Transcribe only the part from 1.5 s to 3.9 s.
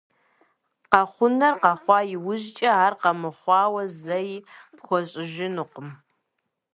къэхъуа иужькӀэ, ар къэмыхъуауэ